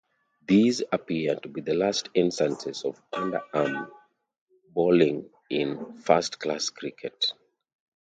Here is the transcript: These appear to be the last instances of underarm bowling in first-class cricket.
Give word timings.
These 0.47 0.81
appear 0.91 1.35
to 1.35 1.47
be 1.47 1.61
the 1.61 1.75
last 1.75 2.09
instances 2.15 2.85
of 2.85 2.99
underarm 3.11 3.91
bowling 4.73 5.29
in 5.51 5.93
first-class 6.01 6.71
cricket. 6.71 7.31